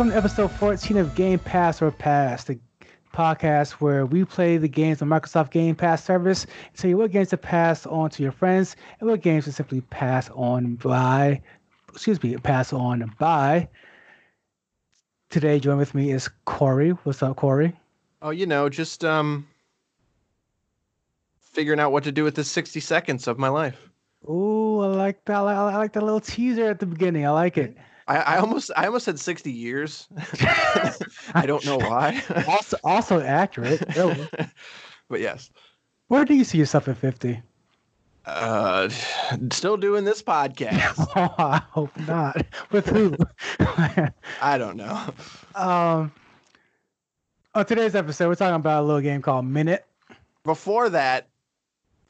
[0.00, 2.58] Welcome to episode 14 of Game Pass or Pass, the
[3.12, 7.10] podcast where we play the games on Microsoft Game Pass service and tell you what
[7.10, 11.42] games to pass on to your friends and what games to simply pass on by,
[11.90, 13.68] excuse me, pass on by.
[15.28, 16.92] Today, join with me is Corey.
[16.92, 17.78] What's up, Corey?
[18.22, 19.46] Oh, you know, just um,
[21.42, 23.90] figuring out what to do with the 60 seconds of my life.
[24.26, 25.36] Ooh, I like that.
[25.36, 27.26] I like that little teaser at the beginning.
[27.26, 27.76] I like it.
[28.10, 30.08] I, I almost I almost said 60 years.
[31.34, 32.20] I don't know why.
[32.48, 33.84] also, also accurate.
[33.94, 34.28] Really.
[35.08, 35.50] but yes.
[36.08, 37.40] Where do you see yourself at 50?
[38.26, 38.88] Uh,
[39.52, 41.06] still doing this podcast.
[41.14, 42.44] oh, I hope not.
[42.72, 43.16] With who?
[43.60, 45.14] I don't know.
[45.54, 46.12] Um,
[47.54, 49.86] on today's episode, we're talking about a little game called Minit.
[50.42, 51.28] Before that,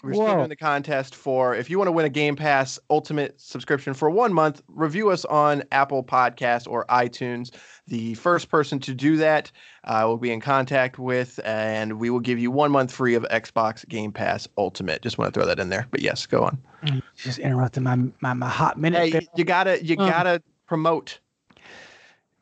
[0.03, 0.27] we're Whoa.
[0.27, 3.93] still doing the contest for if you want to win a Game Pass Ultimate subscription
[3.95, 7.51] for one month, review us on Apple Podcast or iTunes.
[7.87, 9.51] The first person to do that
[9.85, 13.25] uh, will be in contact with, and we will give you one month free of
[13.25, 15.03] Xbox Game Pass Ultimate.
[15.03, 15.87] Just want to throw that in there.
[15.91, 16.59] But yes, go on.
[16.85, 19.13] Mm, just interrupting my my, my hot minute.
[19.13, 21.19] Hey, you gotta you um, gotta promote.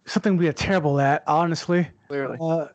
[0.07, 1.89] Something we are terrible at, honestly.
[2.09, 2.39] Clearly.
[2.41, 2.67] Uh,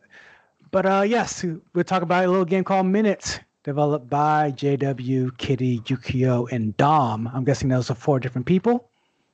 [0.70, 5.80] but uh, yes, we'll talk about a little game called Minutes developed by JW, Kitty,
[5.80, 7.28] Jukio, and Dom.
[7.34, 8.88] I'm guessing those are four different people.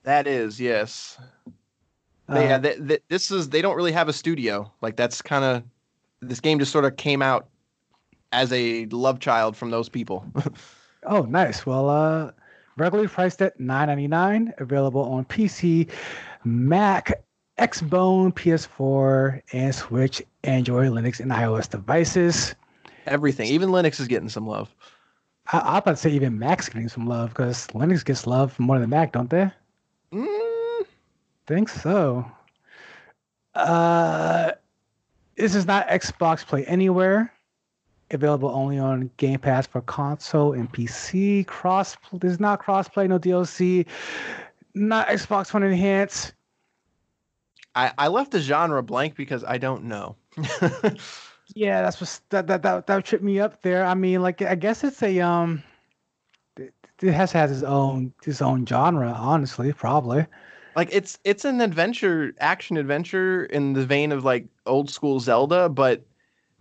[0.04, 1.18] That is, yes.
[2.28, 4.72] Uh, they, yeah, they, they, this is they don't really have a studio.
[4.80, 5.62] Like that's kind of
[6.22, 7.48] this game just sort of came out
[8.32, 10.24] as a love child from those people.
[11.06, 11.66] oh, nice.
[11.66, 12.30] Well, uh,
[12.76, 15.90] regularly priced at $9.99, available on PC,
[16.44, 17.20] Mac,
[17.58, 22.54] Xbone, PS4, and Switch, Android, Linux, and iOS devices.
[23.10, 24.74] Everything, even Linux is getting some love.
[25.52, 28.78] I, I about to say even Mac's getting some love because Linux gets love more
[28.78, 29.50] than Mac, don't they?
[30.12, 30.86] Mm.
[31.46, 32.24] Think so.
[33.54, 34.52] Uh,
[35.36, 37.32] this is not Xbox Play Anywhere.
[38.12, 41.46] Available only on Game Pass for console and PC.
[41.46, 41.96] Cross.
[42.12, 43.86] There's not crossplay, no DLC.
[44.74, 46.32] Not Xbox One Enhance.
[47.74, 50.16] I, I left the genre blank because I don't know.
[51.54, 53.84] Yeah, that's what that that that that tripped me up there.
[53.84, 55.62] I mean, like I guess it's a um,
[56.56, 56.72] it,
[57.02, 59.10] it has has its own its own genre.
[59.10, 60.26] Honestly, probably.
[60.76, 65.68] Like it's it's an adventure, action adventure in the vein of like old school Zelda,
[65.68, 66.04] but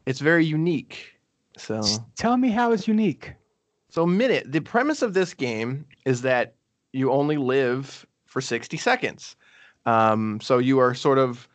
[0.06, 1.14] it's very unique.
[1.58, 1.82] So
[2.16, 3.34] tell me how it's unique.
[3.90, 6.56] So Minit, the premise of this game is that
[6.94, 9.36] you only live for 60 seconds.
[9.86, 11.48] Um, so you are sort of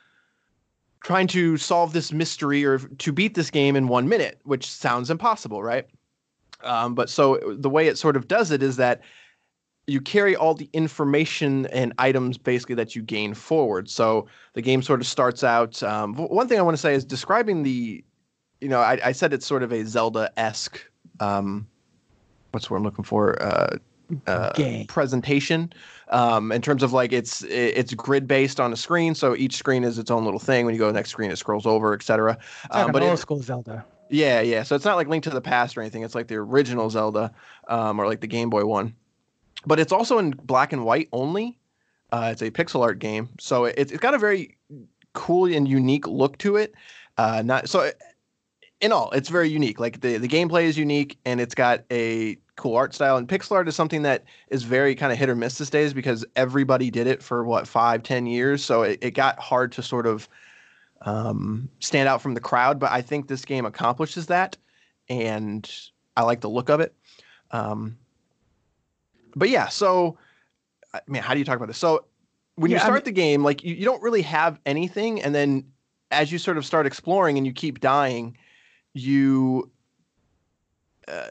[1.05, 5.11] trying to solve this mystery or to beat this game in one minute, which sounds
[5.11, 5.87] impossible, right?
[6.65, 9.03] Um, but so the way it sort of does it is that
[9.87, 13.91] you carry all the information and items basically that you gain forward.
[13.91, 15.83] So the game sort of starts out.
[15.83, 18.03] Um, one thing I want to say is describing the,
[18.63, 20.81] you know, I, I said it's sort of a Zelda esque.
[21.21, 21.67] Um,
[22.53, 23.41] what's what I'm looking for?
[23.43, 23.77] Uh,
[24.27, 25.73] uh, presentation
[26.09, 29.85] um, in terms of like it's it's grid based on a screen, so each screen
[29.85, 30.65] is its own little thing.
[30.65, 32.39] When you go to the next screen, it scrolls over, etc.
[32.71, 33.85] Um, but old it, school Zelda.
[34.11, 34.63] Yeah, yeah.
[34.63, 36.03] So it's not like Link to the Past or anything.
[36.03, 37.33] It's like the original Zelda,
[37.69, 38.95] um, or like the Game Boy one.
[39.67, 41.59] But it's also in black and white only.
[42.13, 44.57] Uh, it's a pixel art game, so it, it's got a very
[45.15, 46.75] cool and unique look to it.
[47.17, 47.91] Uh, not so
[48.81, 49.81] in all, it's very unique.
[49.81, 53.17] Like the the gameplay is unique, and it's got a cool art style.
[53.17, 55.93] And pixel art is something that is very kind of hit or miss these days
[55.93, 58.65] because everybody did it for what five, ten years.
[58.65, 60.29] So it, it got hard to sort of
[61.03, 62.79] um, stand out from the crowd.
[62.79, 64.57] But I think this game accomplishes that,
[65.09, 65.71] and
[66.17, 66.95] I like the look of it.
[67.51, 67.97] Um,
[69.37, 70.17] but yeah, so
[70.93, 71.79] I mean, how do you talk about this?
[71.79, 72.07] So
[72.57, 75.21] when yeah, you start I mean, the game, like you, you don't really have anything,
[75.23, 75.65] and then
[76.11, 78.37] as you sort of start exploring and you keep dying,
[78.93, 79.71] you
[81.09, 81.27] uh,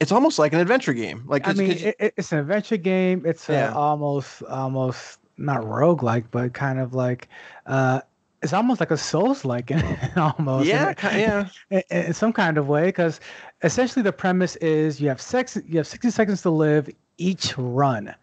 [0.00, 1.24] it's almost like an adventure game.
[1.26, 3.24] Like I mean, it, it's an adventure game.
[3.26, 3.72] It's yeah.
[3.72, 7.28] almost almost not roguelike, but kind of like
[7.66, 8.00] uh,
[8.42, 9.70] it's almost like a Souls like
[10.16, 10.66] almost.
[10.66, 11.48] Yeah, yeah.
[11.70, 13.20] In, in, some kind of way, because
[13.62, 18.14] essentially the premise is you have sex, you have sixty seconds to live each run.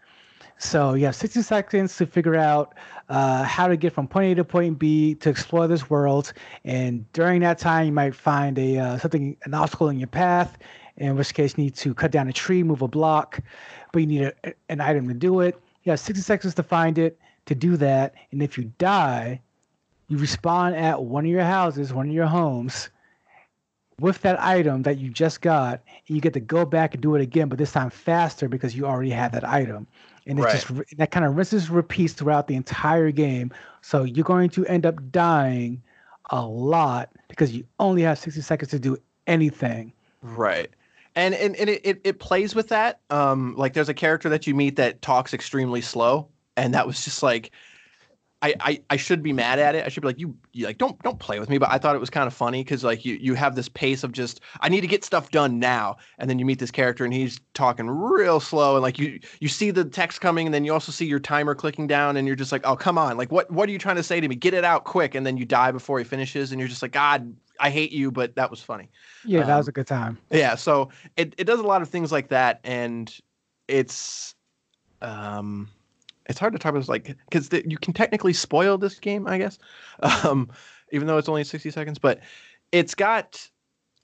[0.61, 2.75] So you have 60 seconds to figure out
[3.07, 6.33] uh, how to get from point A to point B to explore this world.
[6.65, 10.57] And during that time, you might find a uh, something, an obstacle in your path,
[10.99, 13.39] in which case you need to cut down a tree, move a block,
[13.91, 15.59] but you need a, an item to do it.
[15.83, 18.13] You have 60 seconds to find it, to do that.
[18.31, 19.41] And if you die,
[20.07, 22.89] you respawn at one of your houses, one of your homes,
[23.99, 27.15] with that item that you just got, and you get to go back and do
[27.15, 29.87] it again, but this time faster because you already have that item.
[30.27, 30.51] And it Right.
[30.51, 33.51] just that kind of rinses repeats throughout the entire game.
[33.81, 35.81] So you're going to end up dying
[36.29, 38.97] a lot because you only have 60 seconds to do
[39.27, 39.91] anything.
[40.21, 40.69] Right.
[41.15, 43.01] And and, and it, it, it plays with that.
[43.09, 47.03] Um, like there's a character that you meet that talks extremely slow, and that was
[47.03, 47.51] just like
[48.41, 49.85] I, I, I should be mad at it.
[49.85, 51.57] I should be like you, you like don't don't play with me.
[51.57, 54.03] But I thought it was kind of funny because like you you have this pace
[54.03, 57.03] of just I need to get stuff done now, and then you meet this character
[57.03, 60.63] and he's talking real slow, and like you you see the text coming, and then
[60.63, 63.31] you also see your timer clicking down, and you're just like oh come on, like
[63.31, 64.35] what what are you trying to say to me?
[64.35, 66.93] Get it out quick, and then you die before he finishes, and you're just like
[66.93, 68.89] God, I hate you, but that was funny.
[69.25, 70.17] Yeah, that Um, was a good time.
[70.31, 73.13] Yeah, so it, it does a lot of things like that, and
[73.67, 74.35] it's
[75.01, 75.69] um,
[76.27, 79.59] it's hard to talk about like because you can technically spoil this game, I guess,
[80.23, 80.49] um,
[80.91, 81.99] even though it's only sixty seconds.
[81.99, 82.21] But
[82.71, 83.49] it's got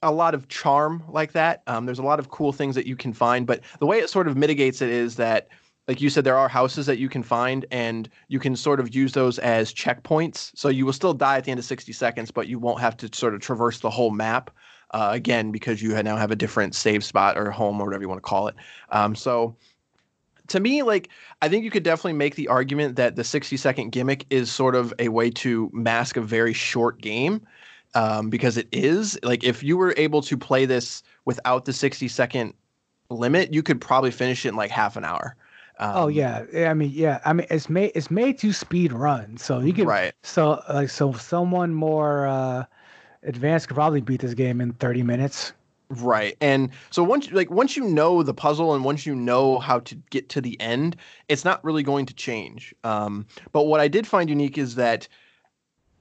[0.02, 1.62] a lot of charm like that.
[1.66, 4.10] Um, there's a lot of cool things that you can find, but the way it
[4.10, 5.48] sort of mitigates it is that.
[5.88, 8.94] Like you said, there are houses that you can find, and you can sort of
[8.94, 10.50] use those as checkpoints.
[10.56, 12.96] So you will still die at the end of 60 seconds, but you won't have
[12.98, 14.50] to sort of traverse the whole map
[14.92, 18.08] uh, again because you now have a different save spot or home or whatever you
[18.08, 18.56] want to call it.
[18.90, 19.56] Um, so
[20.48, 21.08] to me, like
[21.42, 24.74] I think you could definitely make the argument that the 60 second gimmick is sort
[24.74, 27.46] of a way to mask a very short game.
[27.94, 32.08] Um, because it is like if you were able to play this without the 60
[32.08, 32.52] second
[33.08, 35.34] limit, you could probably finish it in like half an hour.
[35.78, 39.36] Um, oh yeah, I mean yeah, I mean it's made it's made to speed run,
[39.36, 40.14] so you can right.
[40.22, 42.64] so like so someone more uh
[43.22, 45.52] advanced could probably beat this game in 30 minutes.
[45.88, 46.36] Right.
[46.40, 49.94] And so once like once you know the puzzle and once you know how to
[50.10, 50.96] get to the end,
[51.28, 52.74] it's not really going to change.
[52.82, 55.06] Um, but what I did find unique is that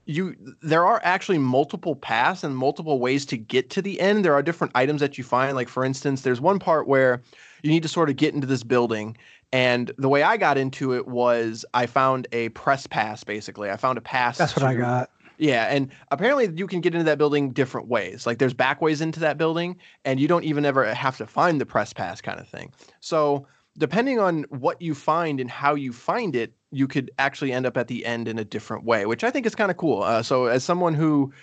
[0.06, 4.25] you there are actually multiple paths and multiple ways to get to the end.
[4.25, 5.56] There are different items that you find.
[5.56, 7.22] Like for instance, there's one part where
[7.65, 9.17] you need to sort of get into this building.
[9.51, 13.71] And the way I got into it was I found a press pass basically.
[13.71, 14.38] I found a pass.
[14.38, 15.09] That's what I got.
[15.39, 18.27] yeah, and apparently you can get into that building different ways.
[18.27, 21.59] Like there's back ways into that building, and you don't even ever have to find
[21.59, 22.71] the press pass kind of thing.
[23.00, 23.47] So
[23.79, 27.77] depending on what you find and how you find it, you could actually end up
[27.77, 30.03] at the end in a different way, which I think is kind of cool.
[30.03, 31.33] Uh, so as someone who,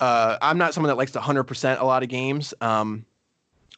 [0.00, 2.52] uh, I'm not someone that likes to 100% a lot of games.
[2.60, 3.06] Um,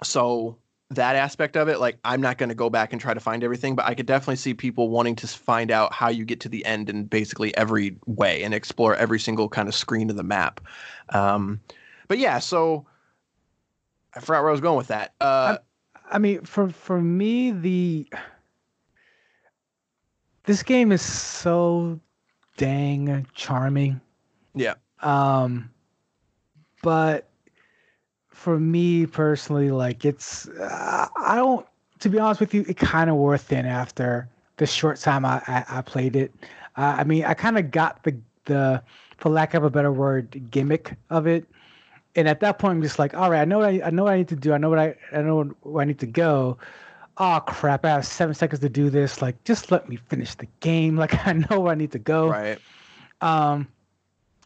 [0.03, 0.59] so
[0.91, 3.43] that aspect of it, like I'm not going to go back and try to find
[3.43, 6.49] everything, but I could definitely see people wanting to find out how you get to
[6.49, 10.23] the end in basically every way and explore every single kind of screen of the
[10.23, 10.61] map.
[11.11, 11.61] Um,
[12.09, 12.87] but yeah, so
[14.15, 15.15] I forgot where I was going with that.
[15.21, 15.59] Uh,
[16.11, 18.07] I mean, for for me, the
[20.45, 22.01] this game is so
[22.57, 24.01] dang charming.
[24.55, 24.75] Yeah.
[25.03, 25.71] Um,
[26.83, 27.26] but
[28.37, 31.67] for me personally, like it's uh, I don't.
[32.01, 34.29] To be honest with you, it kind of wore thin after
[34.59, 36.33] the short time I I, I played it.
[36.77, 38.83] Uh, I mean, I kind of got the the
[39.17, 41.47] for lack of a better word gimmick of it
[42.17, 44.05] and at that point, I'm just like, all right, I know what I, I know
[44.05, 44.55] what I need to do.
[44.55, 46.57] I know what I, I know where I need to go.
[47.19, 47.85] Oh crap!
[47.85, 49.21] I have seven seconds to do this.
[49.23, 50.97] Like, just let me finish the game.
[51.07, 52.29] Like, I know where I need to go.
[52.31, 52.59] right.
[53.21, 53.69] Um,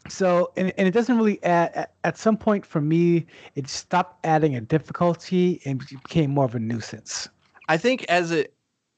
[0.08, 1.72] so and, and it doesn't really add.
[1.74, 6.54] At, at some point, for me, it stopped adding a difficulty and became more of
[6.54, 7.28] a nuisance.
[7.68, 8.54] I think as it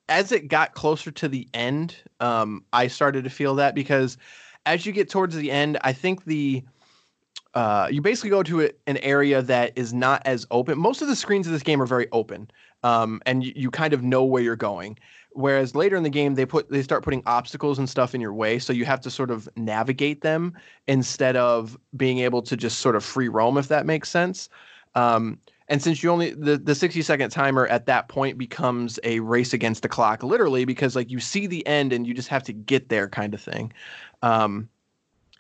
[0.09, 4.19] as it got closer to the end, um, I started to feel that because
[4.67, 6.63] as you get towards the end, I think the
[7.55, 10.79] uh, you basically go to a, an area that is not as open.
[10.79, 12.51] Most of the screens of this game are very open,
[12.83, 14.99] um, and you, you kind of know where you're going.
[15.35, 18.35] Whereas later in the game, they put they start putting obstacles and stuff in your
[18.35, 20.55] way, so you have to sort of navigate them
[20.87, 24.49] instead of being able to just sort of free roam, if that makes sense.
[24.95, 29.21] Um, and since you only the, the 60 second timer at that point becomes a
[29.21, 32.43] race against the clock, literally, because like you see the end and you just have
[32.45, 33.73] to get there, kind of thing.
[34.21, 34.69] Um,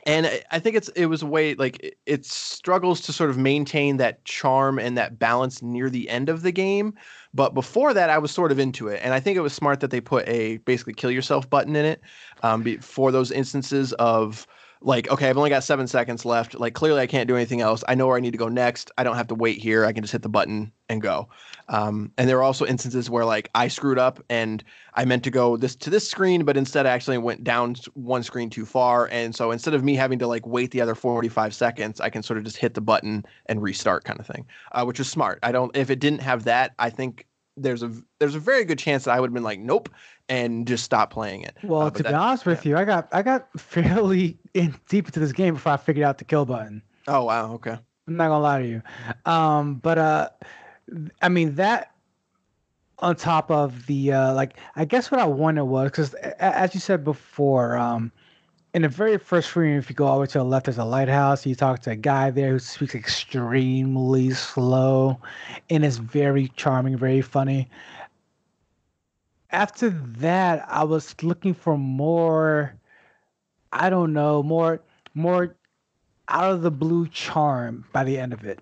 [0.04, 3.96] and I- think it's it was a way like it, struggles to sort of maintain
[3.98, 6.94] that charm and that balance near the end of the game.
[7.34, 9.80] But before that, I was sort of into it, and I think it was smart
[9.80, 12.00] that they put a basically kill yourself button in it
[12.42, 14.46] um, for those instances of
[14.84, 16.58] like, okay, I've only got seven seconds left.
[16.58, 17.84] Like, clearly, I can't do anything else.
[17.88, 18.90] I know where I need to go next.
[18.98, 19.84] I don't have to wait here.
[19.84, 21.28] I can just hit the button and go.
[21.68, 24.62] Um, and there are also instances where like I screwed up and
[24.94, 28.22] I meant to go this to this screen, but instead I actually went down one
[28.22, 29.08] screen too far.
[29.08, 32.22] And so instead of me having to like wait the other 45 seconds, I can
[32.22, 35.38] sort of just hit the button and restart kind of thing, uh, which is smart.
[35.42, 38.78] I don't, if it didn't have that, I think there's a there's a very good
[38.78, 39.88] chance that I would have been like, nope,
[40.32, 41.54] and just stop playing it.
[41.62, 45.20] Well, Uh, to be honest with you, I got I got fairly in deep into
[45.20, 46.82] this game before I figured out the kill button.
[47.06, 47.52] Oh, wow.
[47.54, 47.76] Okay.
[48.08, 48.82] I'm not gonna lie to you.
[49.26, 50.28] Um, but uh,
[51.20, 51.92] I mean that
[53.00, 56.80] on top of the uh, like, I guess what I wanted was because as you
[56.80, 58.10] said before, um,
[58.74, 60.78] in the very first screen, if you go all the way to the left, there's
[60.78, 61.44] a lighthouse.
[61.44, 65.20] You talk to a guy there who speaks extremely slow,
[65.68, 67.68] and is very charming, very funny.
[69.52, 72.74] After that, I was looking for more.
[73.72, 74.80] I don't know, more,
[75.14, 75.56] more
[76.28, 78.60] out of the blue charm by the end of it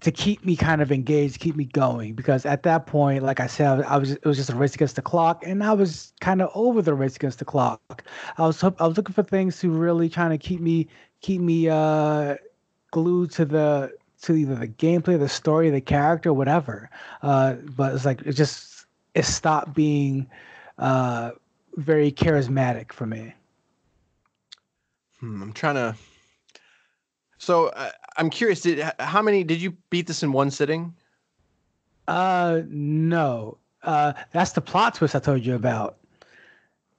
[0.00, 2.14] to keep me kind of engaged, keep me going.
[2.14, 4.96] Because at that point, like I said, I was it was just a race against
[4.96, 8.04] the clock, and I was kind of over the race against the clock.
[8.36, 10.88] I was I was looking for things to really trying to keep me
[11.20, 12.36] keep me uh,
[12.90, 13.92] glued to the
[14.22, 16.90] to either the gameplay, the story, the character, whatever.
[17.22, 18.77] Uh, but it's like it just
[19.14, 20.28] it stopped being
[20.78, 21.32] uh,
[21.76, 23.34] very charismatic for me.
[25.20, 25.96] Hmm, I'm trying to
[27.38, 28.60] so uh, I'm curious.
[28.60, 30.94] Did how many did you beat this in one sitting?
[32.06, 33.58] Uh, no.
[33.82, 35.98] Uh, that's the plot twist I told you about.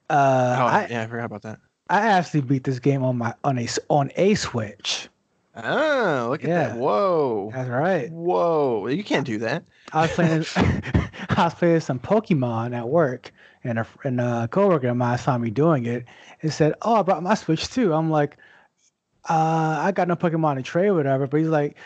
[0.08, 1.60] Uh, oh, I, yeah, I forgot about that.
[1.88, 5.08] I actually beat this game on my on a on a Switch.
[5.56, 6.68] Oh, look at yeah.
[6.68, 6.76] that!
[6.76, 8.10] Whoa, that's right.
[8.10, 9.64] Whoa, you can't do that.
[9.92, 10.44] I was playing.
[10.56, 13.32] I was playing some Pokemon at work,
[13.64, 16.04] and a and a coworker of mine saw me doing it
[16.42, 18.36] and said, "Oh, I brought my Switch too." I'm like,
[19.28, 21.26] uh, I got no Pokemon to trade or whatever.
[21.26, 21.76] But he's like,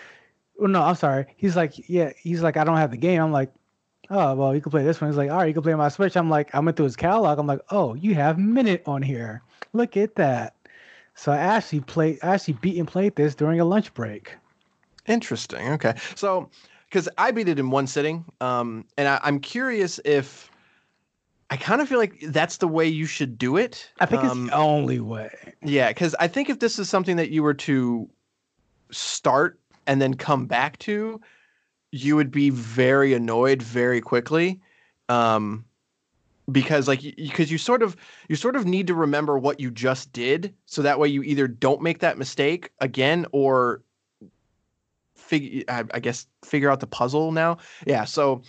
[0.57, 1.27] well, no, I'm sorry.
[1.37, 3.21] He's like, yeah, he's like, I don't have the game.
[3.21, 3.53] I'm like,
[4.11, 5.11] oh, well, you can play this one.
[5.11, 6.17] He's like, all right, you can play my Switch.
[6.17, 7.39] I'm like, I went through his catalog.
[7.39, 9.43] I'm like, oh, you have Minit on here.
[9.73, 10.55] Look at that.
[11.17, 14.35] So I actually played, I actually beat and played this during a lunch break.
[15.07, 15.73] Interesting.
[15.73, 15.95] Okay.
[16.15, 16.51] So,
[16.95, 20.49] because I beat it in one sitting, um, and I, I'm curious if
[21.51, 23.91] I kind of feel like that's the way you should do it.
[23.99, 25.55] I think um, it's the only way.
[25.61, 28.09] Yeah, because I think if this is something that you were to
[28.93, 29.59] start
[29.89, 31.21] and then come back to,
[31.91, 34.61] you would be very annoyed very quickly.
[35.09, 35.65] Um,
[36.53, 37.97] because like because you sort of
[38.29, 41.49] you sort of need to remember what you just did so that way you either
[41.49, 43.83] don't make that mistake again or
[45.25, 48.43] figure I, I guess figure out the puzzle now yeah so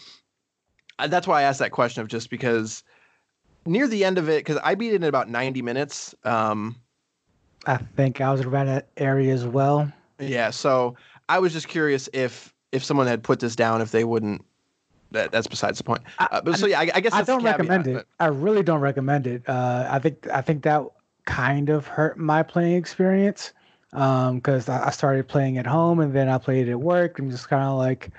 [1.00, 2.84] uh, that's why I asked that question of just because
[3.65, 6.15] near the end of it, because I beat it in about 90 minutes.
[6.24, 6.75] Um,
[7.65, 9.91] I think I was around that area as well.
[10.20, 10.96] Yeah, so
[11.27, 14.46] I was just curious if if someone had put this down, if they wouldn't.
[15.12, 16.01] That, that's besides the point.
[16.20, 17.94] Uh, but so yeah, I, I guess I don't caveat, recommend it.
[17.94, 18.08] But...
[18.20, 19.48] I really don't recommend it.
[19.48, 20.84] Uh, I think I think that
[21.25, 23.53] kind of hurt my playing experience
[23.92, 27.20] because um, I, I started playing at home and then I played it at work
[27.20, 28.12] and just kind of like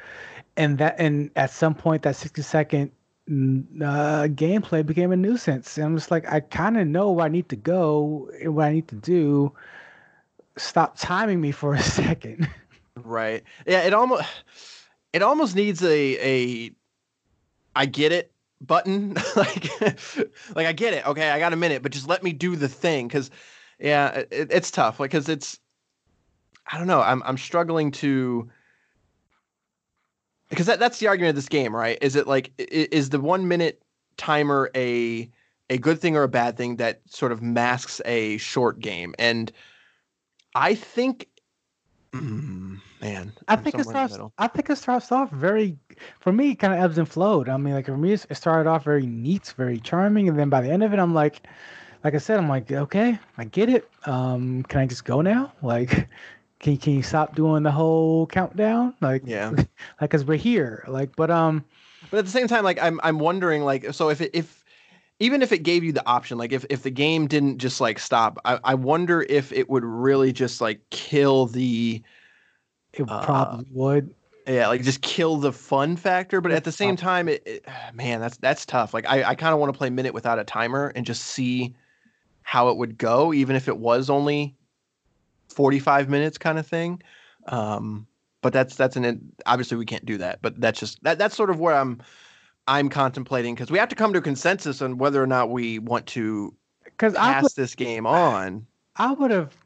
[0.56, 2.90] and that and at some point that 60 second
[3.28, 5.76] uh, gameplay became a nuisance.
[5.76, 8.66] And i'm just like i kind of know where i need to go and what
[8.66, 9.52] i need to do.
[10.56, 12.48] Stop timing me for a second.
[12.96, 13.42] Right.
[13.66, 14.24] Yeah it almost
[15.12, 16.70] it almost needs a a
[17.74, 19.16] i get it button.
[19.36, 19.68] Like
[20.54, 21.06] like i get it.
[21.06, 23.08] Okay i got a minute but just let me do the thing.
[23.08, 23.30] Because
[23.78, 25.58] yeah it, it's tough like because it's
[26.70, 28.48] i don't know i'm i'm struggling to
[30.48, 31.98] because that, that's the argument of this game, right?
[32.00, 33.82] Is it like is the one minute
[34.16, 35.30] timer a
[35.68, 39.14] a good thing or a bad thing that sort of masks a short game?
[39.18, 39.50] And
[40.54, 41.28] I think,
[42.12, 44.16] mm, man, I think it starts.
[44.38, 45.76] I think it starts off very,
[46.20, 47.48] for me, kind of ebbs and flowed.
[47.48, 50.60] I mean, like for me, it started off very neat, very charming, and then by
[50.60, 51.46] the end of it, I'm like,
[52.06, 53.90] like I said, I'm like, okay, I get it.
[54.04, 55.52] Um, can I just go now?
[55.60, 56.08] Like,
[56.60, 58.94] can can you stop doing the whole countdown?
[59.00, 59.66] Like yeah, like
[59.98, 60.84] because we're here.
[60.86, 61.64] Like, but um,
[62.12, 64.62] but at the same time, like I'm I'm wondering like so if it, if
[65.18, 67.98] even if it gave you the option, like if if the game didn't just like
[67.98, 72.04] stop, I I wonder if it would really just like kill the.
[72.92, 74.14] It uh, probably would.
[74.46, 78.20] Yeah, like just kill the fun factor, but at the same time, it, it man,
[78.20, 78.94] that's that's tough.
[78.94, 81.74] Like I I kind of want to play Minit without a timer and just see
[82.46, 84.54] how it would go, even if it was only
[85.48, 87.02] 45 minutes kind of thing.
[87.48, 88.06] Um,
[88.40, 90.38] but that's that's an obviously we can't do that.
[90.42, 92.00] But that's just that that's sort of where I'm
[92.68, 95.80] I'm contemplating because we have to come to a consensus on whether or not we
[95.80, 98.64] want to because pass would, this game on.
[98.94, 99.56] I would have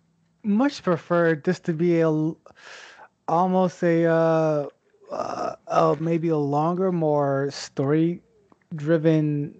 [0.42, 2.08] much preferred this to be a
[3.28, 4.68] almost a uh,
[5.12, 8.22] uh, uh maybe a longer, more story
[8.74, 9.54] driven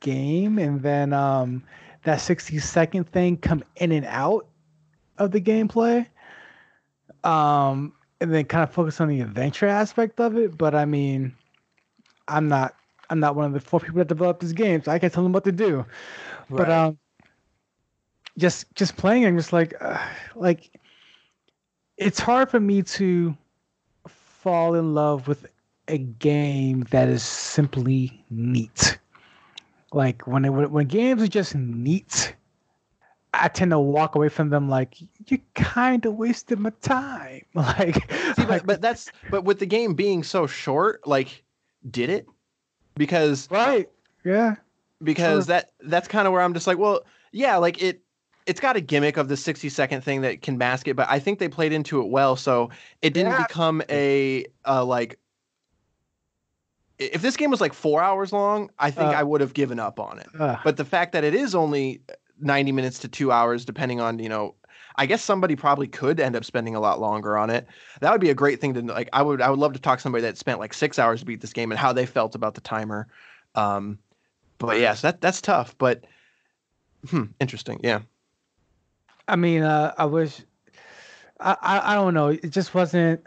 [0.00, 1.62] game, and then um,
[2.06, 4.46] that sixty second thing come in and out
[5.18, 6.06] of the gameplay.
[7.24, 10.56] Um, and then kind of focus on the adventure aspect of it.
[10.56, 11.34] But I mean,
[12.28, 12.74] I'm not
[13.10, 15.22] I'm not one of the four people that developed this game, so I can't tell
[15.22, 15.78] them what to do.
[15.78, 15.86] Right.
[16.50, 16.98] But um,
[18.38, 19.98] just just playing, I'm just like uh,
[20.34, 20.70] like
[21.96, 23.36] it's hard for me to
[24.06, 25.46] fall in love with
[25.88, 28.98] a game that is simply neat.
[29.92, 32.34] Like when it, when games are just neat,
[33.32, 37.42] I tend to walk away from them like you kind of wasted my time.
[37.54, 41.44] Like, See, but, like, but that's but with the game being so short, like,
[41.90, 42.26] did it?
[42.96, 43.88] Because right,
[44.24, 44.56] yeah,
[45.02, 45.54] because Sure.
[45.54, 47.02] that that's kind of where I'm just like, well,
[47.32, 48.00] yeah, like it
[48.46, 51.18] it's got a gimmick of the 60 second thing that can mask it, but I
[51.18, 52.70] think they played into it well, so
[53.02, 53.46] it didn't Yeah.
[53.46, 55.18] become a uh, like.
[56.98, 59.18] If this game was like four hours long, I think Uh.
[59.18, 60.28] I would have given up on it.
[60.38, 60.58] Ugh.
[60.64, 62.00] But the fact that it is only
[62.40, 64.54] 90 minutes to two hours, depending on, you know,
[64.96, 67.66] I guess somebody probably could end up spending a lot longer on it.
[68.00, 69.10] That would be a great thing to like.
[69.12, 71.26] I would, I would love to talk to somebody that spent like six hours to
[71.26, 73.06] beat this game and how they felt about the timer.
[73.54, 73.98] Um,
[74.56, 75.76] but yes, that that's tough.
[75.76, 76.04] But
[77.10, 77.78] hmm, interesting.
[77.82, 78.00] Yeah.
[79.28, 80.40] I mean, uh, I wish.
[81.40, 82.28] I, I I don't know.
[82.28, 83.20] It just wasn't.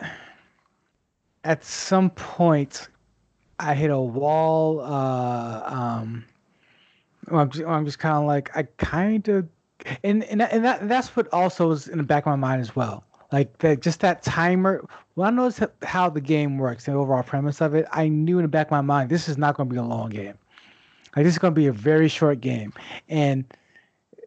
[1.43, 2.89] At some point,
[3.59, 4.79] I hit a wall.
[4.79, 6.25] Uh, um,
[7.31, 9.47] I'm just, I'm just kind of like I kind of,
[10.03, 12.61] and and that, and that that's what also was in the back of my mind
[12.61, 13.03] as well.
[13.31, 14.83] Like that, just that timer.
[15.15, 18.43] When I noticed how the game works, the overall premise of it, I knew in
[18.43, 20.35] the back of my mind this is not going to be a long game.
[21.15, 22.73] Like this is going to be a very short game,
[23.09, 23.45] and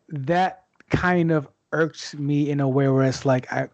[0.09, 3.69] that kind of irks me in a way where it's like I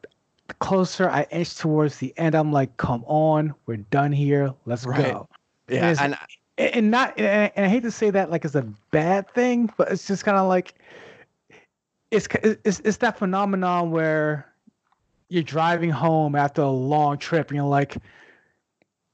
[0.48, 4.54] the closer I inch towards the end, I'm like, come on, we're done here.
[4.64, 5.12] Let's Right.
[5.12, 5.28] go.
[5.68, 5.94] Yeah.
[6.00, 6.16] And
[6.58, 9.72] And and not and and I hate to say that like it's a bad thing,
[9.76, 10.74] but it's just kind of like
[12.10, 12.26] it's
[12.64, 14.52] it's it's that phenomenon where
[15.28, 17.96] you're driving home after a long trip and you're like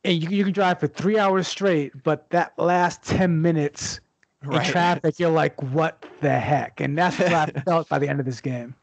[0.04, 4.00] and you, you can drive for three hours straight, but that last 10 minutes
[4.42, 6.80] in traffic, you're like, what the heck?
[6.80, 8.74] And that's what I felt by the end of this game.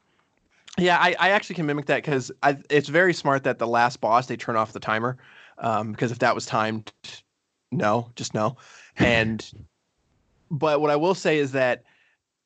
[0.79, 2.31] Yeah, I, I actually can mimic that because
[2.69, 5.17] it's very smart that the last boss they turn off the timer
[5.59, 6.91] um, because if that was timed,
[7.71, 8.57] no, just no.
[8.97, 9.45] And
[10.49, 11.83] but what I will say is that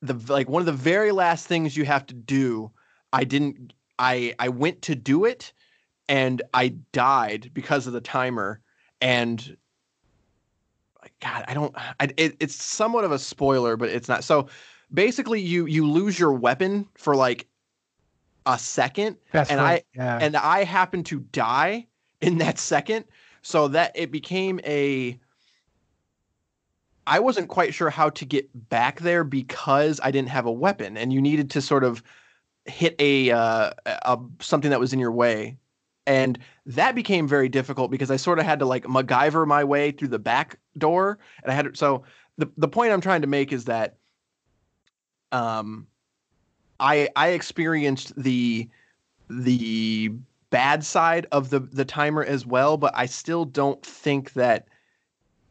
[0.02, 2.72] the like one of the very last things you have to do,
[3.12, 3.74] I didn't.
[3.98, 5.54] I I went to do it,
[6.08, 8.62] and I died because of the timer.
[9.02, 9.58] And
[11.22, 11.74] God, I don't.
[11.78, 14.24] I, it, it's somewhat of a spoiler, but it's not.
[14.24, 14.48] So
[14.94, 17.48] basically, you you lose your weapon for like
[18.46, 19.86] a second, That's And right.
[19.96, 20.20] yeah.
[20.22, 21.88] and I happen to die
[22.22, 23.06] in that second,
[23.46, 25.20] so that it became a.
[27.06, 30.98] I wasn't quite sure how to get back there because I didn't have a weapon,
[30.98, 32.02] and you needed to sort of
[32.66, 35.58] hit a, uh, a something that was in your way,
[36.08, 39.92] and that became very difficult because I sort of had to like MacGyver my way
[39.92, 42.04] through the back door, and I had so
[42.40, 43.98] the the point I'm trying to make is that,
[45.32, 45.86] um,
[46.80, 48.68] I I experienced the
[49.30, 50.14] the
[50.56, 54.70] bad side of the the timer as well, but I still don't think that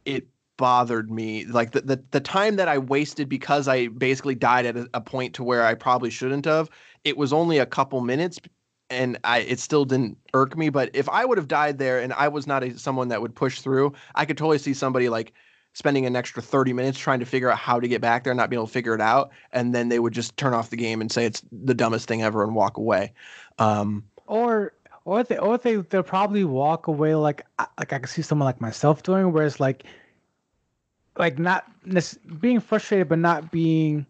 [0.06, 1.44] it bothered me.
[1.44, 5.02] Like the the, the time that I wasted because I basically died at a, a
[5.02, 6.70] point to where I probably shouldn't have.
[7.04, 8.40] It was only a couple minutes
[8.88, 12.14] and I it still didn't irk me, but if I would have died there and
[12.14, 15.34] I was not a, someone that would push through, I could totally see somebody like
[15.74, 18.48] spending an extra 30 minutes trying to figure out how to get back there, not
[18.48, 21.02] being able to figure it out, and then they would just turn off the game
[21.02, 23.12] and say it's the dumbest thing ever and walk away.
[23.58, 24.72] Um, or
[25.04, 27.44] or they or they they'll probably walk away like
[27.78, 29.84] like I can see someone like myself doing, where it's like
[31.18, 31.70] like not
[32.40, 34.06] being frustrated, but not being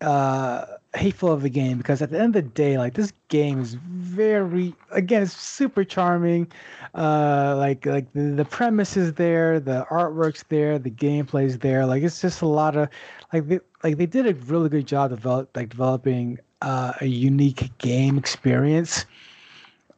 [0.00, 0.64] uh
[0.94, 1.78] hateful of the game.
[1.78, 5.84] Because at the end of the day like this game is very again it's super
[5.84, 6.50] charming.
[6.94, 11.86] Uh like like the, the premise is there the artwork's there the gameplay's there.
[11.86, 12.88] Like it's just a lot of
[13.32, 17.70] like they, like they did a really good job develop like developing uh, a unique
[17.78, 19.06] game experience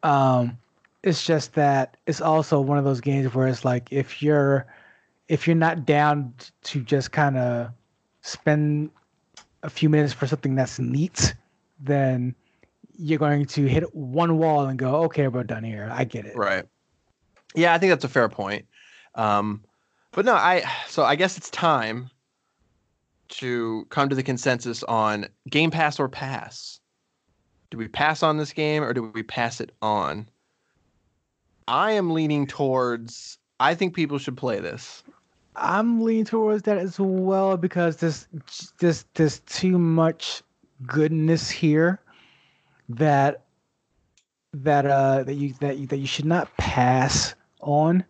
[0.03, 0.59] um
[1.03, 4.67] it's just that it's also one of those games where it's like if you're
[5.29, 7.71] if you're not down to just kind of
[8.21, 8.91] spend
[9.63, 11.35] a few minutes for something that's neat,
[11.81, 12.35] then
[12.97, 15.89] you're going to hit one wall and go, okay, we're done here.
[15.91, 16.37] I get it.
[16.37, 16.65] Right.
[17.55, 18.67] Yeah, I think that's a fair point.
[19.15, 19.63] Um,
[20.13, 22.11] but no, I so I guess it's time
[23.29, 26.81] to come to the consensus on Game Pass or pass.
[27.73, 30.29] Do we pass on this game or do we pass it on?
[31.67, 35.03] I am leaning towards I think people should play this.
[35.57, 38.29] I'm leaning towards that as well because there's
[38.79, 40.43] there's there's too much
[40.87, 41.99] goodness here
[42.91, 43.45] that
[44.53, 48.05] that uh that you that you that you should not pass on.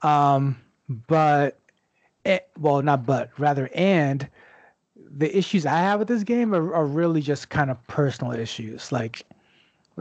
[0.00, 0.56] Um,
[0.88, 1.58] but
[2.24, 4.26] eh, well, not but rather and
[5.18, 8.92] the issues I have with this game are, are really just kind of personal issues.
[8.92, 9.24] Like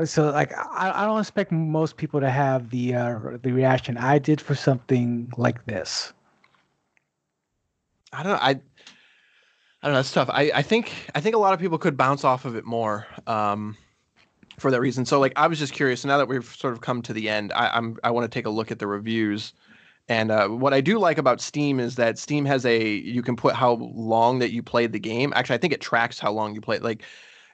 [0.04, 4.20] So like I, I don't expect most people to have the uh, the reaction I
[4.20, 6.12] did for something like this.
[8.12, 8.40] I don't know.
[8.42, 10.00] I I don't know.
[10.00, 10.30] It's tough.
[10.32, 13.08] I, I think I think a lot of people could bounce off of it more
[13.26, 13.78] um,
[14.58, 15.06] for that reason.
[15.06, 16.04] So like I was just curious.
[16.04, 18.46] Now that we've sort of come to the end, I, I'm I want to take
[18.46, 19.54] a look at the reviews.
[20.08, 23.36] And uh, what I do like about Steam is that Steam has a you can
[23.36, 25.34] put how long that you played the game.
[25.36, 26.84] Actually, I think it tracks how long you played.
[26.84, 27.04] Like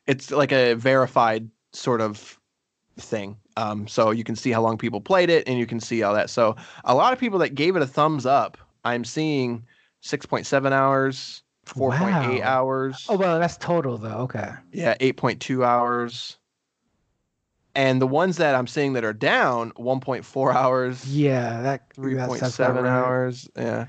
[0.06, 2.38] it's like a verified sort of
[2.98, 3.38] thing.
[3.58, 6.14] Um, so you can see how long people played it, and you can see all
[6.14, 6.30] that.
[6.30, 9.66] So a lot of people that gave it a thumbs up, I'm seeing
[10.04, 12.42] 6.7 hours, 4.8 Wow.
[12.44, 13.06] hours.
[13.10, 14.18] Oh well, that's total though.
[14.20, 14.52] Okay.
[14.74, 16.38] Yeah, 8.2 hours.
[17.74, 22.40] And the ones that I'm seeing that are down, 1.4 hours, Yeah, that that 3.7
[22.52, 22.86] sounds right.
[22.86, 23.50] hours.
[23.56, 23.88] Yeah.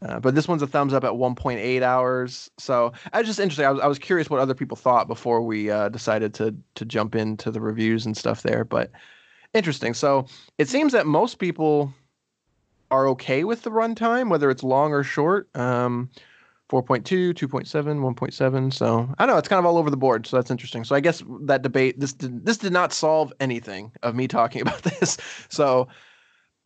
[0.00, 2.50] Uh, but this one's a thumbs up at 1.8 hours.
[2.58, 3.64] So I was just interesting.
[3.66, 6.84] I was, I was curious what other people thought before we uh, decided to to
[6.84, 8.64] jump into the reviews and stuff there.
[8.64, 8.92] But
[9.54, 9.94] interesting.
[9.94, 10.26] So
[10.58, 11.92] it seems that most people
[12.90, 15.48] are okay with the runtime, whether it's long or short.
[15.56, 16.10] Um,
[16.68, 18.72] 4.2, 2.7, 1.7.
[18.72, 19.38] So I don't know.
[19.38, 20.26] It's kind of all over the board.
[20.26, 20.84] So that's interesting.
[20.84, 24.62] So I guess that debate this did, this did not solve anything of me talking
[24.62, 25.16] about this.
[25.48, 25.88] So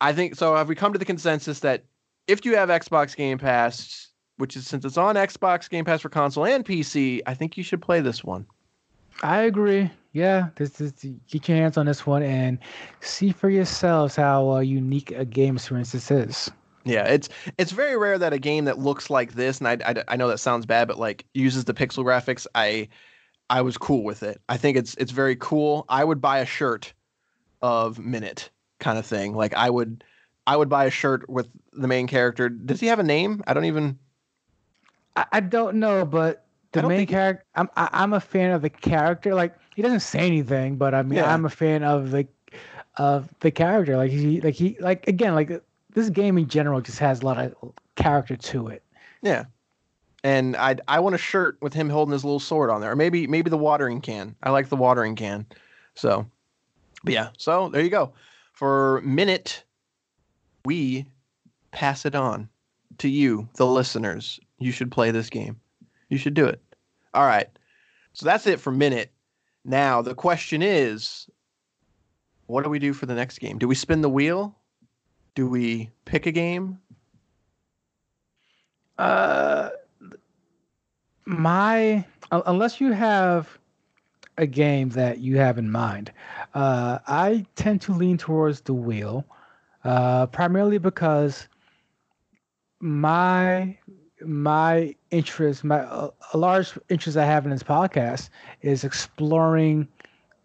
[0.01, 0.55] I think so.
[0.55, 1.85] Have we come to the consensus that
[2.27, 6.09] if you have Xbox Game Pass, which is since it's on Xbox Game Pass for
[6.09, 8.45] console and PC, I think you should play this one.
[9.21, 9.91] I agree.
[10.11, 10.91] Yeah, this is
[11.29, 12.59] get your hands on this one and
[13.01, 16.51] see for yourselves how uh, unique a game experience this is.
[16.85, 20.03] Yeah, it's it's very rare that a game that looks like this, and I, I,
[20.09, 22.45] I know that sounds bad, but like uses the pixel graphics.
[22.55, 22.89] I
[23.49, 24.41] I was cool with it.
[24.49, 25.85] I think it's it's very cool.
[25.89, 26.93] I would buy a shirt
[27.61, 29.33] of Minit kind of thing.
[29.33, 30.03] Like I would
[30.45, 32.49] I would buy a shirt with the main character.
[32.49, 33.43] Does he have a name?
[33.47, 33.97] I don't even.
[35.15, 38.69] I, I don't know, but the main character, I'm I, I'm a fan of the
[38.69, 39.33] character.
[39.33, 41.33] Like he doesn't say anything, but I mean, Yeah.
[41.33, 42.27] I'm a fan of the
[42.97, 43.95] of the character.
[43.95, 47.37] Like he like he like again like this game in general just has a lot
[47.37, 48.83] of character to it.
[49.21, 49.45] Yeah.
[50.23, 52.95] And I I want a shirt with him holding his little sword on there, or
[52.95, 54.35] maybe maybe the watering can.
[54.43, 55.45] I like the watering can.
[55.95, 56.25] So,
[57.03, 57.29] but yeah.
[57.37, 58.13] So there you go.
[58.53, 59.63] For Minit,
[60.65, 61.05] we
[61.71, 62.47] pass it on
[62.99, 64.39] to you, the listeners.
[64.59, 65.59] You should play this game.
[66.09, 66.61] You should do it.
[67.13, 67.49] All right.
[68.13, 69.11] So that's it for Minit.
[69.65, 71.27] Now the question is,
[72.47, 73.57] what do we do for the next game?
[73.57, 74.55] Do we spin the wheel?
[75.35, 76.79] Do we pick a game?
[78.97, 79.69] Uh,
[81.25, 83.57] my unless you have
[84.37, 86.11] a game that you have in mind,
[86.53, 89.25] uh, I tend to lean towards the wheel,
[89.83, 91.47] uh, primarily because
[92.79, 93.77] my
[94.25, 98.29] my interest, my a a large interest I have in this podcast
[98.61, 99.87] is exploring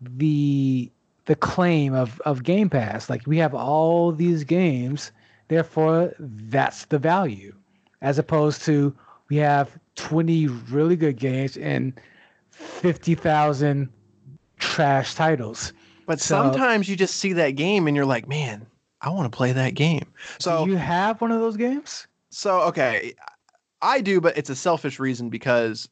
[0.01, 0.91] the
[1.29, 3.09] the claim of of Game Pass.
[3.09, 5.13] Like we have all these games,
[5.49, 7.55] therefore that's the value
[8.01, 8.97] as opposed to
[9.29, 11.93] we have 20 really good games and
[12.51, 13.91] 50,000
[14.59, 15.73] trash titles.
[16.07, 18.67] But So- sometimes you just see that game and you're like, man,
[19.03, 20.07] I want to play that game.
[20.39, 22.07] So do you have one of those games?
[22.31, 23.13] so okay,
[23.83, 25.89] I do, but it's a selfish reason because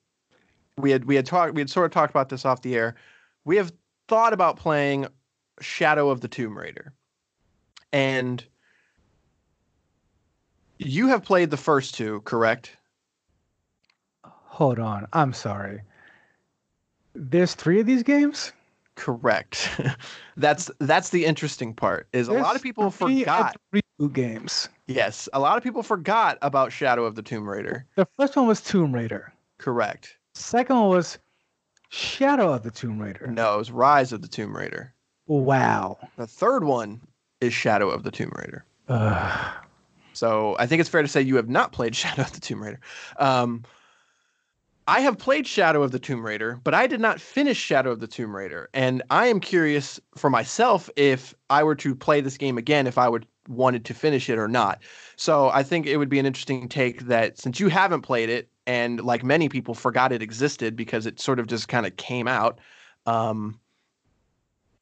[0.79, 2.94] we had we had talked we had sort of talked about this off the air.
[3.44, 3.70] We have
[4.09, 5.07] thought about playing
[5.61, 6.92] Shadow of the Tomb Raider.
[7.92, 8.45] And
[10.79, 12.77] you have played the first two, correct?
[14.25, 15.07] Hold on.
[15.12, 15.83] I'm sorry.
[17.14, 18.53] There's 3 of these games?
[18.97, 19.79] Correct.
[20.38, 22.09] that's that's the interesting part.
[22.12, 23.57] Is a lot of people three forgot.
[23.73, 24.71] reboot games.
[24.87, 27.85] Yes, a lot of people forgot about Shadow of the Tomb Raider.
[27.95, 29.33] The first one was Tomb Raider.
[29.59, 30.16] Correct.
[30.35, 31.19] Second one was
[31.90, 33.27] Shadow of the Tomb Raider.
[33.27, 34.95] No, it was Rise of the Tomb Raider.
[35.27, 35.99] Wow.
[36.17, 37.01] The third one
[37.41, 38.65] is Shadow of the Tomb Raider.
[40.12, 42.62] So I think it's fair to say you have not played Shadow of the Tomb
[42.62, 42.81] Raider.
[43.19, 43.65] Um,
[44.89, 47.99] I have played Shadow of the Tomb Raider, but I did not finish Shadow of
[47.99, 48.71] the Tomb Raider.
[48.73, 52.97] And I am curious for myself if I were to play this game again, if
[52.97, 54.83] I would wanted to finish it or not.
[55.17, 58.49] So I think it would be an interesting take that since you haven't played it,
[58.67, 62.27] and like many people forgot it existed because it sort of just kind of came
[62.27, 62.59] out.
[63.07, 63.61] Um,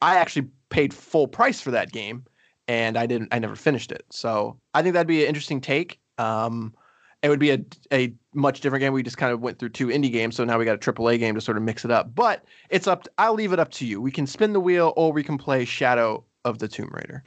[0.02, 2.24] I actually paid full price for that game
[2.68, 4.04] and I didn't I never finished it.
[4.11, 6.00] So I think that'd be an interesting take.
[6.18, 6.74] Um,
[7.22, 8.92] it would be a a much different game.
[8.92, 11.18] We just kind of went through two indie games, so now we got a AAA
[11.18, 12.14] game to sort of mix it up.
[12.14, 13.04] But it's up.
[13.04, 14.00] To, I'll leave it up to you.
[14.00, 17.24] We can spin the wheel, or we can play Shadow of the Tomb Raider.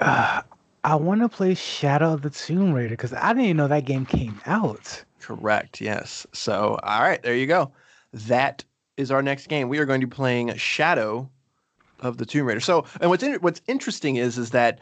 [0.00, 0.42] Uh,
[0.84, 3.84] I want to play Shadow of the Tomb Raider because I didn't even know that
[3.84, 5.04] game came out.
[5.20, 5.80] Correct.
[5.80, 6.26] Yes.
[6.32, 7.70] So all right, there you go.
[8.12, 8.64] That
[9.00, 9.68] is our next game.
[9.68, 11.28] We are going to be playing Shadow
[12.00, 12.60] of the Tomb Raider.
[12.60, 14.80] So, and what's in, what's interesting is is that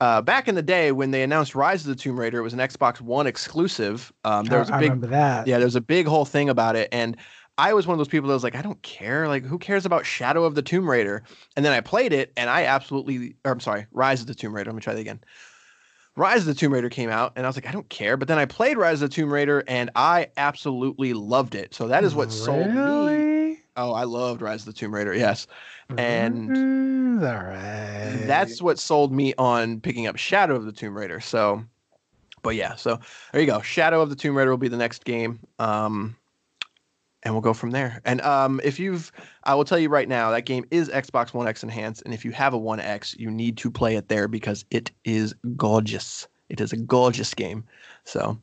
[0.00, 2.52] uh, back in the day when they announced Rise of the Tomb Raider, it was
[2.52, 4.12] an Xbox One exclusive.
[4.24, 5.46] Um, there was a I big remember that.
[5.46, 7.16] yeah, there was a big whole thing about it, and
[7.58, 9.28] I was one of those people that was like, I don't care.
[9.28, 11.22] Like, who cares about Shadow of the Tomb Raider?
[11.54, 14.54] And then I played it, and I absolutely, or I'm sorry, Rise of the Tomb
[14.54, 14.70] Raider.
[14.70, 15.20] Let me try that again.
[16.16, 18.16] Rise of the Tomb Raider came out, and I was like, I don't care.
[18.16, 21.74] But then I played Rise of the Tomb Raider, and I absolutely loved it.
[21.74, 23.21] So that is what sold me.
[23.76, 25.14] Oh, I loved Rise of the Tomb Raider.
[25.14, 25.46] Yes,
[25.96, 28.26] And Mm, all right.
[28.26, 31.20] that's what sold me on picking up Shadow of the Tomb Raider.
[31.20, 31.64] So,
[32.42, 32.98] but yeah, so
[33.32, 33.60] there you go.
[33.62, 35.40] Shadow of the Tomb Raider will be the next game.
[35.58, 36.16] Um,
[37.22, 38.00] and we'll go from there.
[38.04, 39.12] And um, if you've,
[39.44, 42.02] I will tell you right now, that game is Xbox One X enhanced.
[42.04, 44.90] And if you have a One X, you need to play it there because it
[45.04, 46.26] is gorgeous.
[46.48, 47.64] It is a gorgeous game.
[48.04, 48.38] So,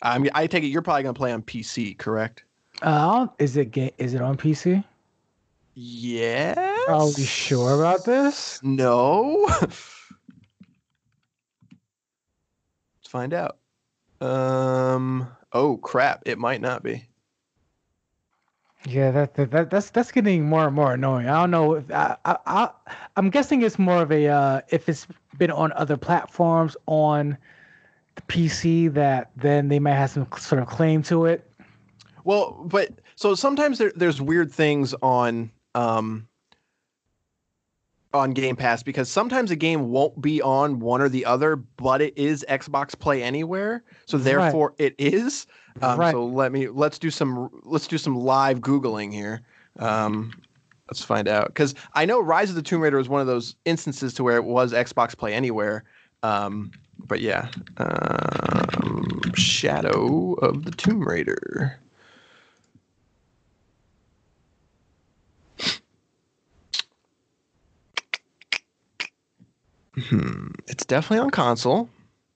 [0.00, 2.44] I mean, I take it you're probably gonna play on PC, correct?
[2.82, 4.84] Uh, is it ga- is it on PC?
[5.74, 6.58] Yes.
[6.88, 8.60] Are we sure about this?
[8.62, 9.46] No.
[9.60, 9.80] Let's
[13.08, 13.58] find out.
[14.20, 15.28] Um.
[15.52, 16.22] Oh crap!
[16.26, 17.08] It might not be.
[18.86, 21.26] Yeah, that, that, that that's that's getting more and more annoying.
[21.28, 22.70] I don't know if I, I, I
[23.16, 25.06] I'm guessing it's more of a uh, if it's
[25.38, 27.38] been on other platforms on
[28.14, 31.50] the PC that then they might have some sort of claim to it.
[32.24, 36.26] Well, but so sometimes there, there's weird things on um
[38.12, 42.00] on Game Pass because sometimes a game won't be on one or the other, but
[42.00, 44.24] it is Xbox Play Anywhere, so Right.
[44.24, 45.46] therefore it is.
[45.82, 46.12] Um, Right.
[46.12, 49.42] So let me let's do some let's do some live googling here.
[49.80, 50.32] Um,
[50.88, 53.56] let's find out because I know Rise of the Tomb Raider was one of those
[53.64, 55.82] instances to where it was Xbox Play Anywhere.
[56.22, 56.70] Um,
[57.06, 61.78] but yeah, um, Shadow of the Tomb Raider.
[70.08, 70.48] Hmm.
[70.66, 71.88] It's definitely on console.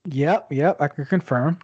[0.07, 1.59] Yep, yep, I can confirm.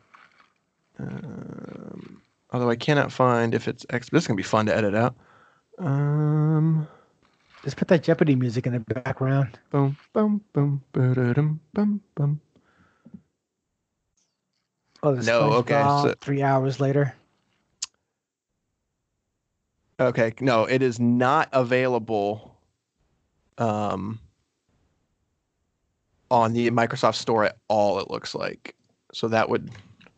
[0.99, 2.21] Um,
[2.53, 4.09] although I cannot find if it's X.
[4.11, 5.15] This is gonna be fun to edit out.
[5.79, 6.87] Um,
[7.63, 9.59] Just put that Jeopardy music in the background.
[9.71, 12.41] boom, boom, boom, ba-da-dum, bum, bum.
[15.03, 17.15] Oh, the No, okay, so- three hours later.
[20.01, 22.57] Okay, no, it is not available.
[23.59, 24.19] Um,
[26.35, 28.01] on the Microsoft Store at all.
[28.01, 28.75] It looks like.
[29.13, 29.71] So that would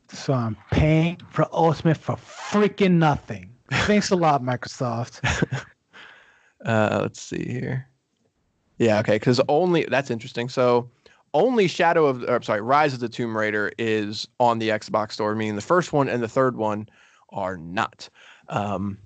[0.08, 3.50] So I'm paying for Ultimate for freaking nothing.
[3.70, 5.20] Thanks a lot, Microsoft.
[6.64, 7.88] Uh, let's see here.
[8.78, 10.48] Yeah, okay, because only that's interesting.
[10.48, 10.90] So
[11.32, 15.12] only Shadow of, or, I'm sorry, Rise of the Tomb Raider is on the Xbox
[15.12, 16.88] Store, meaning the first one and the third one
[17.28, 18.08] are not.
[18.48, 18.98] Um,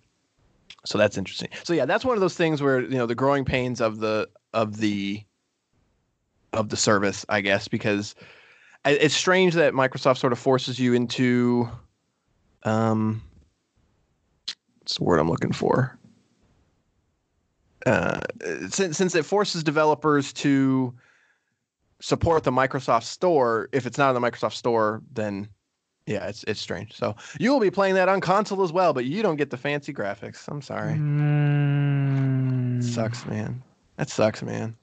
[0.87, 1.51] so that's interesting.
[1.65, 4.31] So yeah, that's one of those things where you know the growing pains of the
[4.55, 5.23] of the
[6.53, 8.15] of the service, I guess, because
[8.85, 11.69] it's strange that Microsoft sort of forces you into
[12.65, 13.23] um,
[14.81, 15.99] what's the word I'm looking for?
[17.87, 18.21] uh,
[18.69, 20.95] since since it forces developers to
[22.01, 25.49] support the Microsoft Store, if it's not in the Microsoft Store, then
[26.07, 26.95] yeah, it's it's strange.
[26.95, 29.57] So you will be playing that on console as well, but you don't get the
[29.57, 30.47] fancy graphics.
[30.49, 30.95] I'm sorry.
[30.95, 32.83] Mm.
[32.83, 33.63] Sucks, man.
[33.97, 34.77] That sucks, man.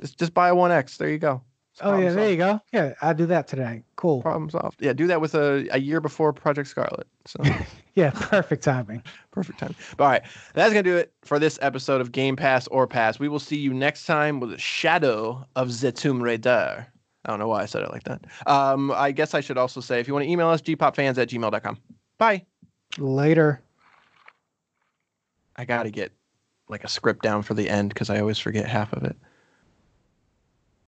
[0.00, 0.96] Just just buy a One X.
[0.96, 1.42] There you go.
[1.82, 2.60] Oh yeah, there you go.
[2.72, 3.82] Yeah, I'll do that today.
[3.96, 4.22] Cool.
[4.22, 4.80] Problem solved.
[4.80, 7.06] Yeah, do that with a, a year before Project Scarlett.
[7.26, 7.42] So
[7.94, 9.02] Yeah, perfect timing.
[9.30, 9.76] perfect timing.
[9.96, 10.22] But all right,
[10.54, 13.18] that's gonna do it for this episode of Game Pass or Pass.
[13.18, 16.86] We will see you next time with a Shadow of the Tomb Raider.
[17.24, 18.24] I don't know why I said it like that.
[18.46, 21.28] Um, I guess I should also say if you want to email us, gpopfans at
[21.28, 21.78] gmail.com.
[22.18, 22.44] Bye.
[22.98, 23.60] Later.
[25.56, 26.12] I gotta get
[26.68, 29.16] like a script down for the end because I always forget half of it.